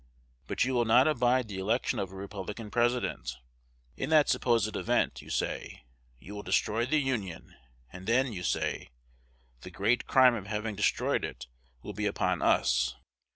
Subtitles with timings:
[0.47, 3.37] But you will not abide the election of a Republican President.
[3.95, 5.83] In that supposed event, you say,
[6.17, 7.53] you will destroy the Union;
[7.93, 8.89] and then, you say,
[9.59, 11.45] the great crime of having destroyed it
[11.83, 12.95] will be upon us!